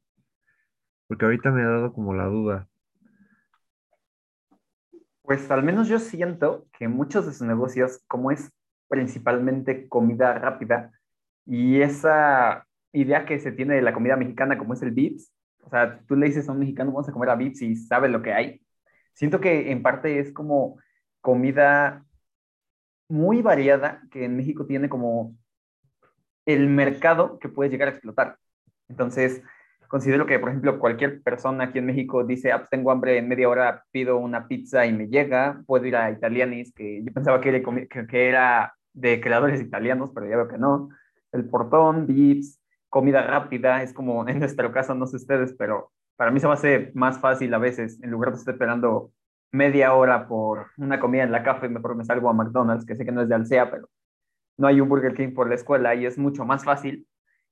porque 1.09 1.25
ahorita 1.25 1.51
me 1.51 1.63
ha 1.63 1.69
dado 1.69 1.93
como 1.93 2.15
la 2.15 2.27
duda. 2.27 2.69
Pues 5.23 5.51
al 5.51 5.63
menos 5.63 5.89
yo 5.89 5.99
siento 5.99 6.67
que 6.79 6.89
muchos 6.89 7.27
de 7.27 7.33
sus 7.33 7.47
negocios, 7.47 8.01
como 8.07 8.31
es 8.31 8.53
principalmente 8.89 9.89
comida 9.89 10.39
rápida, 10.39 10.93
y 11.45 11.81
esa 11.81 12.67
idea 12.93 13.27
que 13.27 13.39
se 13.41 13.53
tiene 13.53 13.75
de 13.75 13.83
la 13.83 13.93
comida 13.93 14.17
mexicana 14.17 14.57
como 14.59 14.75
es 14.75 14.83
el 14.83 14.93
Vips, 14.93 15.33
o 15.65 15.71
sea, 15.71 16.01
tú 16.07 16.15
le 16.17 16.27
dices 16.27 16.49
a 16.49 16.53
un 16.53 16.61
mexicano, 16.61 16.93
vamos 16.93 17.09
a 17.09 17.13
comer 17.13 17.31
a 17.31 17.35
Vips 17.37 17.63
y 17.63 17.75
sabe 17.77 18.09
lo 18.09 18.23
que 18.23 18.33
hay. 18.33 18.61
Siento 19.15 19.41
que 19.41 19.73
en 19.73 19.83
parte 19.83 20.21
es 20.21 20.33
como 20.33 20.79
comida 21.21 22.05
muy 23.09 23.43
variada 23.43 24.03
que 24.11 24.25
en 24.25 24.37
México 24.37 24.67
tiene 24.67 24.89
como 24.89 25.37
el 26.47 26.69
mercado 26.69 27.39
que 27.39 27.49
puede 27.49 27.71
llegar 27.71 27.89
a 27.89 27.93
explotar. 27.93 28.39
Entonces, 28.89 29.43
considero 29.89 30.27
que, 30.27 30.39
por 30.39 30.51
ejemplo, 30.51 30.79
cualquier 30.79 31.23
persona 31.23 31.65
aquí 31.65 31.79
en 31.79 31.87
México 31.87 32.25
dice, 32.25 32.53
ah, 32.53 32.59
pues 32.59 32.71
tengo 32.71 32.91
hambre, 32.91 33.19
en 33.19 33.29
media 33.29 33.49
hora 33.49 33.85
pido 33.91 34.19
una 34.19 34.47
pizza 34.49 34.87
y 34.87 34.93
me 34.93 35.09
llega, 35.09 35.63
puedo 35.67 35.85
ir 35.87 35.97
a 35.97 36.11
Italianis, 36.11 36.73
que 36.73 37.03
yo 37.05 37.13
pensaba 37.13 37.41
que 37.41 38.29
era 38.29 38.75
de 38.93 39.21
creadores 39.21 39.61
italianos, 39.61 40.11
pero 40.15 40.29
ya 40.29 40.37
veo 40.37 40.49
que 40.49 40.59
no. 40.59 40.89
El 41.33 41.49
portón, 41.49 42.07
Vips, 42.07 42.61
comida 42.89 43.23
rápida, 43.23 43.83
es 43.83 43.93
como 43.93 44.27
en 44.29 44.41
nuestro 44.41 44.73
caso, 44.73 44.95
no 44.95 45.07
sé 45.07 45.17
ustedes, 45.17 45.55
pero 45.59 45.93
para 46.17 46.31
mí 46.31 46.41
se 46.41 46.47
me 46.47 46.55
hace 46.55 46.91
más 46.95 47.21
fácil 47.21 47.53
a 47.55 47.59
veces, 47.59 48.03
en 48.03 48.11
lugar 48.11 48.33
de 48.33 48.39
estar 48.39 48.55
esperando 48.55 49.13
media 49.53 49.95
hora 49.95 50.29
por 50.29 50.69
una 50.79 51.01
comida 51.01 51.23
en 51.23 51.33
la 51.33 51.43
café, 51.43 51.69
mejor 51.69 51.97
me 51.97 52.05
salgo 52.05 52.29
a 52.29 52.33
McDonald's, 52.33 52.87
que 52.87 52.97
sé 52.97 53.05
que 53.05 53.13
no 53.13 53.23
es 53.23 53.29
de 53.29 53.35
Alsea, 53.35 53.71
pero 53.71 53.89
no 54.59 54.67
hay 54.67 54.81
un 54.81 54.89
Burger 54.89 55.15
King 55.15 55.35
por 55.35 55.49
la 55.49 55.55
escuela 55.55 55.95
y 55.95 56.07
es 56.07 56.19
mucho 56.19 56.45
más 56.45 56.65
fácil. 56.65 57.07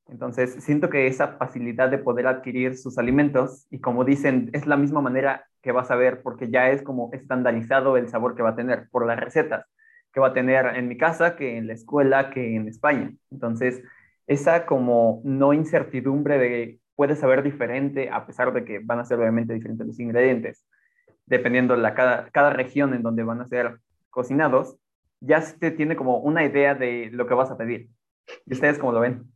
Entonces, 0.07 0.63
siento 0.65 0.91
que 0.91 1.07
esa 1.07 1.29
facilidad 1.39 1.91
de 1.91 1.99
poder 1.99 2.27
adquirir 2.27 2.77
sus 2.77 2.99
alimentos 2.99 3.67
y 3.71 3.81
como 3.81 4.05
dicen, 4.05 4.51
es 4.53 4.67
la 4.67 4.77
misma 4.77 5.01
manera 5.01 5.47
que 5.63 5.73
vas 5.73 5.91
a 5.91 5.97
ver 5.97 6.23
porque 6.23 6.51
ya 6.51 6.71
es 6.71 6.83
como 6.83 7.11
estandarizado 7.13 7.97
el 7.97 8.09
sabor 8.09 8.35
que 8.35 8.43
va 8.43 8.51
a 8.51 8.57
tener 8.57 8.89
por 8.91 9.07
las 9.07 9.19
recetas 9.19 9.67
que 10.15 10.21
va 10.21 10.29
a 10.29 10.33
tener 10.33 10.67
en 10.77 10.89
mi 10.89 10.97
casa, 10.97 11.37
que 11.37 11.59
en 11.59 11.67
la 11.67 11.75
escuela, 11.75 12.31
que 12.31 12.55
en 12.55 12.69
España. 12.69 13.13
Entonces, 13.33 13.83
esa 14.29 14.65
como 14.65 15.21
no 15.25 15.53
incertidumbre 15.53 16.39
de 16.39 16.81
puede 16.95 17.17
saber 17.17 17.43
diferente 17.43 18.09
a 18.11 18.25
pesar 18.25 18.53
de 18.53 18.65
que 18.65 18.79
van 18.79 19.01
a 19.01 19.05
ser 19.05 19.19
obviamente 19.19 19.53
diferentes 19.53 19.87
los 19.87 19.99
ingredientes, 19.99 20.65
dependiendo 21.27 21.77
la 21.77 21.95
cada, 21.95 22.29
cada 22.31 22.51
región 22.51 22.95
en 22.95 23.03
donde 23.03 23.23
van 23.23 23.41
a 23.41 23.47
ser 23.47 23.81
cocinados, 24.11 24.77
ya 25.21 25.41
se 25.41 25.71
tiene 25.71 25.97
como 25.97 26.19
una 26.19 26.45
idea 26.45 26.75
de 26.75 27.11
lo 27.13 27.27
que 27.27 27.35
vas 27.35 27.51
a 27.51 27.57
pedir. 27.57 27.89
¿Y 28.47 28.55
ustedes 28.55 28.79
cómo 28.79 28.93
lo 28.93 29.01
ven? 29.01 29.31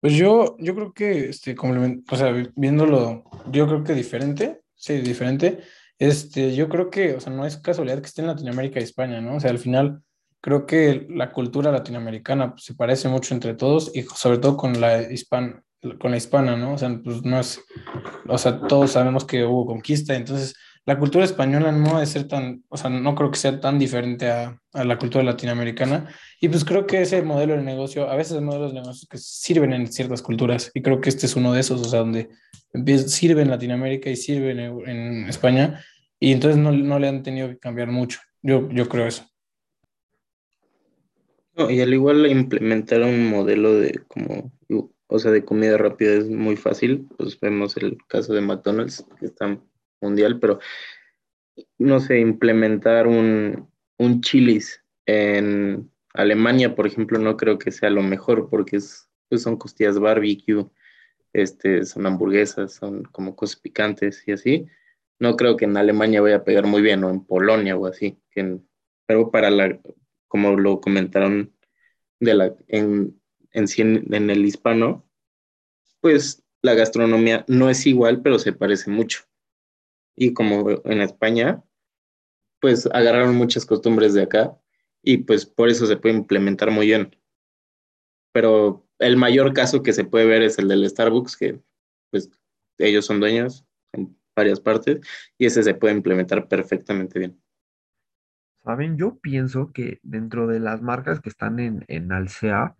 Pues 0.00 0.14
yo, 0.14 0.56
yo 0.58 0.74
creo 0.74 0.92
que, 0.92 1.30
este, 1.30 1.56
o 1.58 2.16
sea, 2.16 2.30
vi- 2.30 2.50
viéndolo, 2.56 3.24
yo 3.50 3.66
creo 3.66 3.82
que 3.84 3.94
diferente, 3.94 4.60
sí, 4.74 5.00
diferente, 5.00 5.60
este, 5.98 6.54
yo 6.54 6.68
creo 6.68 6.90
que, 6.90 7.14
o 7.14 7.20
sea, 7.20 7.32
no 7.32 7.46
es 7.46 7.56
casualidad 7.56 8.00
que 8.00 8.06
esté 8.06 8.20
en 8.20 8.26
Latinoamérica 8.28 8.80
y 8.80 8.82
España, 8.82 9.22
¿no? 9.22 9.36
O 9.36 9.40
sea, 9.40 9.50
al 9.50 9.58
final, 9.58 10.02
creo 10.42 10.66
que 10.66 11.06
la 11.08 11.32
cultura 11.32 11.72
latinoamericana 11.72 12.50
pues, 12.52 12.64
se 12.64 12.74
parece 12.74 13.08
mucho 13.08 13.32
entre 13.32 13.54
todos 13.54 13.96
y 13.96 14.02
sobre 14.02 14.36
todo 14.38 14.58
con 14.58 14.78
la 14.78 15.10
hispan, 15.10 15.64
con 15.98 16.10
la 16.10 16.16
hispana, 16.16 16.56
¿no? 16.56 16.74
O 16.74 16.78
sea, 16.78 17.00
pues 17.02 17.24
no 17.24 17.38
es, 17.38 17.60
o 18.26 18.38
sea, 18.38 18.60
todos 18.60 18.92
sabemos 18.92 19.24
que 19.24 19.44
hubo 19.44 19.66
conquista, 19.66 20.14
entonces 20.14 20.54
la 20.86 20.98
cultura 20.98 21.24
española 21.24 21.72
no 21.72 21.94
debe 21.94 22.06
ser 22.06 22.28
tan, 22.28 22.62
o 22.68 22.76
sea, 22.76 22.90
no 22.90 23.14
creo 23.14 23.30
que 23.30 23.38
sea 23.38 23.58
tan 23.58 23.78
diferente 23.78 24.30
a, 24.30 24.60
a 24.74 24.84
la 24.84 24.98
cultura 24.98 25.24
latinoamericana. 25.24 26.08
Y 26.40 26.48
pues 26.48 26.64
creo 26.64 26.86
que 26.86 27.00
ese 27.00 27.22
modelo 27.22 27.56
de 27.56 27.62
negocio, 27.62 28.10
a 28.10 28.16
veces 28.16 28.36
hay 28.36 28.44
modelos 28.44 28.74
de 28.74 28.80
negocio 28.80 29.08
que 29.10 29.16
sirven 29.16 29.72
en 29.72 29.86
ciertas 29.86 30.20
culturas, 30.20 30.70
y 30.74 30.82
creo 30.82 31.00
que 31.00 31.08
este 31.08 31.26
es 31.26 31.36
uno 31.36 31.52
de 31.52 31.60
esos, 31.60 31.80
o 31.80 31.84
sea, 31.84 32.00
donde 32.00 32.28
sirve 33.06 33.42
en 33.42 33.50
Latinoamérica 33.50 34.10
y 34.10 34.16
sirve 34.16 34.50
en, 34.50 34.88
en 34.88 35.28
España, 35.28 35.82
y 36.20 36.32
entonces 36.32 36.60
no, 36.60 36.72
no 36.72 36.98
le 36.98 37.08
han 37.08 37.22
tenido 37.22 37.48
que 37.48 37.58
cambiar 37.58 37.90
mucho. 37.90 38.20
Yo, 38.42 38.68
yo 38.70 38.88
creo 38.88 39.06
eso. 39.06 39.24
No, 41.56 41.70
y 41.70 41.80
al 41.80 41.94
igual 41.94 42.26
implementar 42.26 43.02
un 43.02 43.30
modelo 43.30 43.74
de 43.74 44.00
como, 44.08 44.52
o 45.14 45.18
sea, 45.20 45.30
de 45.30 45.44
comida 45.44 45.78
rápida 45.78 46.14
es 46.14 46.28
muy 46.28 46.56
fácil. 46.56 47.06
Pues 47.16 47.38
vemos 47.38 47.76
el 47.76 47.98
caso 48.08 48.34
de 48.34 48.40
McDonald's, 48.40 49.06
que 49.20 49.26
está 49.26 49.60
mundial, 50.00 50.40
pero 50.40 50.58
no 51.78 52.00
sé, 52.00 52.18
implementar 52.18 53.06
un, 53.06 53.70
un 53.96 54.20
Chili's 54.22 54.82
en 55.06 55.88
Alemania, 56.14 56.74
por 56.74 56.88
ejemplo, 56.88 57.18
no 57.20 57.36
creo 57.36 57.58
que 57.58 57.70
sea 57.70 57.90
lo 57.90 58.02
mejor 58.02 58.50
porque 58.50 58.76
es 58.76 59.08
pues 59.28 59.42
son 59.42 59.56
costillas 59.56 59.98
barbecue, 59.98 60.66
este, 61.32 61.84
son 61.84 62.06
hamburguesas, 62.06 62.74
son 62.74 63.04
como 63.04 63.36
cosas 63.36 63.60
picantes 63.60 64.26
y 64.26 64.32
así. 64.32 64.66
No 65.20 65.36
creo 65.36 65.56
que 65.56 65.64
en 65.64 65.76
Alemania 65.76 66.20
vaya 66.22 66.36
a 66.36 66.44
pegar 66.44 66.66
muy 66.66 66.82
bien 66.82 67.04
o 67.04 67.10
en 67.10 67.24
Polonia 67.24 67.76
o 67.76 67.86
así, 67.86 68.18
pero 69.06 69.30
para 69.30 69.50
la, 69.50 69.80
como 70.26 70.56
lo 70.56 70.80
comentaron 70.80 71.54
de 72.20 72.34
la, 72.34 72.54
en, 72.66 73.20
en, 73.54 73.66
en 74.14 74.30
el 74.30 74.44
hispano, 74.44 75.08
pues 76.00 76.44
la 76.62 76.74
gastronomía 76.74 77.44
no 77.48 77.70
es 77.70 77.86
igual, 77.86 78.22
pero 78.22 78.38
se 78.38 78.52
parece 78.52 78.90
mucho. 78.90 79.22
Y 80.16 80.34
como 80.34 80.70
en 80.84 81.00
España, 81.00 81.64
pues 82.60 82.86
agarraron 82.86 83.34
muchas 83.34 83.66
costumbres 83.66 84.14
de 84.14 84.22
acá 84.22 84.58
y 85.02 85.18
pues 85.18 85.44
por 85.44 85.68
eso 85.68 85.86
se 85.86 85.96
puede 85.96 86.14
implementar 86.14 86.70
muy 86.70 86.86
bien. 86.86 87.16
Pero 88.32 88.88
el 88.98 89.16
mayor 89.16 89.52
caso 89.52 89.82
que 89.82 89.92
se 89.92 90.04
puede 90.04 90.26
ver 90.26 90.42
es 90.42 90.58
el 90.58 90.68
del 90.68 90.88
Starbucks, 90.88 91.36
que 91.36 91.60
pues 92.10 92.30
ellos 92.78 93.04
son 93.04 93.20
dueños 93.20 93.66
en 93.92 94.16
varias 94.34 94.60
partes 94.60 95.00
y 95.36 95.46
ese 95.46 95.62
se 95.62 95.74
puede 95.74 95.94
implementar 95.94 96.48
perfectamente 96.48 97.18
bien. 97.18 97.40
Saben, 98.64 98.96
yo 98.96 99.18
pienso 99.18 99.72
que 99.72 100.00
dentro 100.02 100.46
de 100.46 100.58
las 100.58 100.80
marcas 100.80 101.20
que 101.20 101.28
están 101.28 101.60
en, 101.60 101.84
en 101.88 102.10
Alsea, 102.12 102.76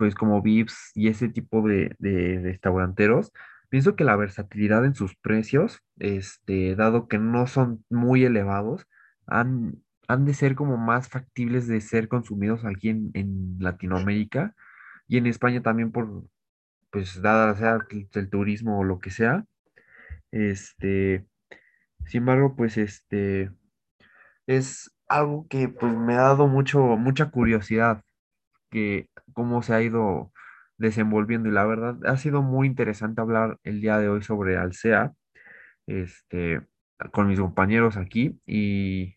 pues 0.00 0.14
como 0.14 0.40
Vips 0.40 0.92
y 0.94 1.08
ese 1.08 1.28
tipo 1.28 1.60
de, 1.68 1.94
de 1.98 2.40
restauranteros, 2.42 3.32
pienso 3.68 3.96
que 3.96 4.04
la 4.04 4.16
versatilidad 4.16 4.86
en 4.86 4.94
sus 4.94 5.14
precios, 5.14 5.82
este, 5.98 6.74
dado 6.74 7.06
que 7.06 7.18
no 7.18 7.46
son 7.46 7.84
muy 7.90 8.24
elevados, 8.24 8.86
han, 9.26 9.74
han 10.08 10.24
de 10.24 10.32
ser 10.32 10.54
como 10.54 10.78
más 10.78 11.10
factibles 11.10 11.68
de 11.68 11.82
ser 11.82 12.08
consumidos 12.08 12.64
aquí 12.64 12.88
en, 12.88 13.56
Latinoamérica 13.60 14.54
y 15.06 15.18
en 15.18 15.26
España 15.26 15.60
también 15.60 15.92
por, 15.92 16.24
pues, 16.90 17.20
dada 17.20 17.54
sea 17.56 17.78
el, 17.90 18.08
el 18.14 18.30
turismo 18.30 18.80
o 18.80 18.84
lo 18.84 19.00
que 19.00 19.10
sea. 19.10 19.44
Este, 20.32 21.26
sin 22.06 22.20
embargo, 22.20 22.56
pues, 22.56 22.78
este, 22.78 23.50
es 24.46 24.92
algo 25.08 25.46
que 25.48 25.68
pues 25.68 25.94
me 25.94 26.14
ha 26.14 26.22
dado 26.22 26.48
mucho, 26.48 26.80
mucha 26.96 27.30
curiosidad 27.30 28.02
que 28.70 29.08
cómo 29.32 29.62
se 29.62 29.74
ha 29.74 29.82
ido 29.82 30.32
desenvolviendo 30.78 31.48
y 31.48 31.52
la 31.52 31.66
verdad 31.66 31.96
ha 32.06 32.16
sido 32.16 32.42
muy 32.42 32.66
interesante 32.66 33.20
hablar 33.20 33.58
el 33.64 33.80
día 33.80 33.98
de 33.98 34.08
hoy 34.08 34.22
sobre 34.22 34.56
Alsea, 34.56 35.12
este, 35.86 36.62
con 37.12 37.28
mis 37.28 37.40
compañeros 37.40 37.96
aquí 37.96 38.40
y 38.46 39.14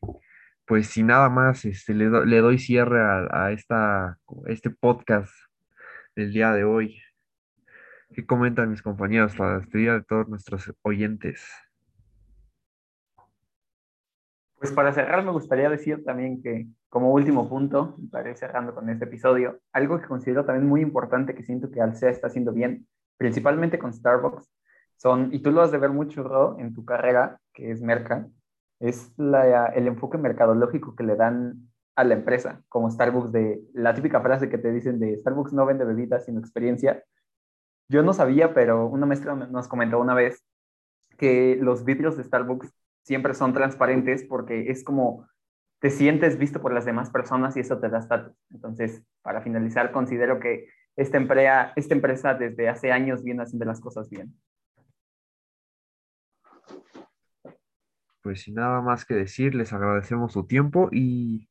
pues 0.65 0.87
sin 0.87 1.07
nada 1.07 1.29
más, 1.29 1.65
este, 1.65 1.93
le, 1.93 2.05
do- 2.05 2.25
le 2.25 2.37
doy 2.39 2.57
cierre 2.57 3.01
a, 3.01 3.45
a 3.45 3.51
esta, 3.51 4.17
este 4.47 4.69
podcast 4.69 5.31
del 6.15 6.31
día 6.33 6.51
de 6.53 6.63
hoy. 6.63 7.01
¿Qué 8.13 8.25
comentan 8.25 8.69
mis 8.69 8.81
compañeros 8.81 9.35
para 9.35 9.59
despedir 9.59 9.89
a 9.89 10.03
todos 10.03 10.29
nuestros 10.29 10.71
oyentes? 10.83 11.45
Pues 14.57 14.71
para 14.71 14.93
cerrar 14.93 15.23
me 15.25 15.31
gustaría 15.31 15.69
decir 15.69 16.03
también 16.05 16.41
que 16.41 16.67
como 16.93 17.11
último 17.11 17.49
punto, 17.49 17.95
para 18.11 18.29
ir 18.29 18.37
cerrando 18.37 18.75
con 18.75 18.87
este 18.87 19.05
episodio, 19.05 19.59
algo 19.71 19.99
que 19.99 20.05
considero 20.05 20.45
también 20.45 20.69
muy 20.69 20.81
importante 20.81 21.33
que 21.33 21.41
siento 21.41 21.71
que 21.71 21.81
Alsea 21.81 22.11
está 22.11 22.27
haciendo 22.27 22.53
bien, 22.53 22.87
principalmente 23.17 23.79
con 23.79 23.91
Starbucks, 23.91 24.47
son, 24.97 25.33
y 25.33 25.39
tú 25.39 25.49
lo 25.49 25.63
has 25.63 25.71
de 25.71 25.79
ver 25.79 25.89
mucho, 25.89 26.55
en 26.59 26.75
tu 26.75 26.85
carrera, 26.85 27.39
que 27.51 27.71
es 27.71 27.81
Merca, 27.81 28.27
es 28.79 29.11
la, 29.17 29.69
el 29.69 29.87
enfoque 29.87 30.19
mercadológico 30.19 30.95
que 30.95 31.03
le 31.03 31.15
dan 31.15 31.67
a 31.95 32.03
la 32.03 32.13
empresa, 32.13 32.61
como 32.69 32.91
Starbucks 32.91 33.31
de 33.31 33.59
la 33.73 33.95
típica 33.95 34.21
frase 34.21 34.47
que 34.47 34.59
te 34.59 34.71
dicen 34.71 34.99
de 34.99 35.17
Starbucks 35.17 35.51
no 35.51 35.65
vende 35.65 35.85
bebidas 35.85 36.25
sino 36.25 36.39
experiencia. 36.39 37.03
Yo 37.89 38.03
no 38.03 38.13
sabía, 38.13 38.53
pero 38.53 38.85
una 38.85 39.07
maestra 39.07 39.33
nos 39.33 39.67
comentó 39.67 39.99
una 39.99 40.13
vez 40.13 40.43
que 41.17 41.57
los 41.59 41.85
vidrios 41.85 42.17
de 42.17 42.23
Starbucks 42.23 42.71
siempre 43.01 43.33
son 43.33 43.51
transparentes 43.51 44.23
porque 44.23 44.69
es 44.69 44.83
como 44.83 45.25
te 45.83 45.89
sientes 45.89 46.37
visto 46.37 46.61
por 46.61 46.73
las 46.73 46.85
demás 46.85 47.09
personas 47.09 47.57
y 47.57 47.59
eso 47.59 47.77
te 47.77 47.89
da 47.89 47.99
estatus. 47.99 48.33
Entonces, 48.51 49.03
para 49.21 49.41
finalizar, 49.41 49.91
considero 49.91 50.39
que 50.39 50.69
esta, 50.95 51.17
empresa, 51.17 51.73
esta 51.75 51.93
empresa 51.93 52.33
desde 52.35 52.69
hace 52.69 52.93
años 52.93 53.21
viene 53.21 53.43
haciendo 53.43 53.65
las 53.65 53.81
cosas 53.81 54.09
bien. 54.09 54.33
Pues 58.21 58.43
sin 58.43 58.55
nada 58.55 58.79
más 58.79 59.03
que 59.03 59.13
decir, 59.13 59.55
les 59.55 59.73
agradecemos 59.73 60.31
su 60.31 60.47
tiempo 60.47 60.87
y, 60.89 61.49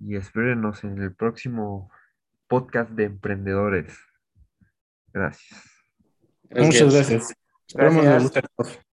y 0.00 0.16
espérenos 0.16 0.84
en 0.84 1.00
el 1.00 1.14
próximo 1.14 1.90
podcast 2.48 2.90
de 2.90 3.04
emprendedores. 3.04 3.98
Gracias. 5.14 5.64
Muchas 6.50 6.94
gracias. 6.94 7.34
Esperamos 7.66 8.04
les 8.04 8.12
Gracias. 8.12 8.44
profe. 8.54 8.85